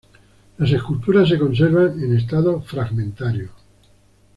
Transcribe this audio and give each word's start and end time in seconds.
Las 0.57 0.71
esculturas 0.71 1.29
se 1.29 1.37
conservan 1.37 2.01
en 2.03 2.15
estado 2.17 2.59
fragmentario. 2.63 3.49